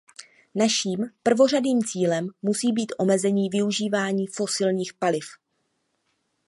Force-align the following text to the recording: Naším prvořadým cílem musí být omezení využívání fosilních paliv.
Naším 0.55 0.99
prvořadým 1.23 1.79
cílem 1.83 2.29
musí 2.41 2.71
být 2.71 2.93
omezení 2.97 3.49
využívání 3.49 4.27
fosilních 4.27 4.93
paliv. 4.93 5.25